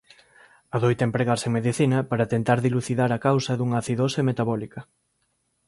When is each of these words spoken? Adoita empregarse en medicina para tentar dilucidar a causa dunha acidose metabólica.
Adoita 0.75 1.03
empregarse 1.07 1.45
en 1.49 1.55
medicina 1.59 1.97
para 2.09 2.29
tentar 2.33 2.57
dilucidar 2.67 3.09
a 3.13 3.21
causa 3.27 3.51
dunha 3.59 3.77
acidose 3.81 4.19
metabólica. 4.29 4.79